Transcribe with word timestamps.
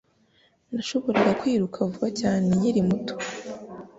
Nashoboraga 0.73 1.31
kwiruka 1.39 1.77
vuba 1.91 2.09
cyane 2.19 2.47
nkiri 2.57 2.81
muto. 2.89 3.15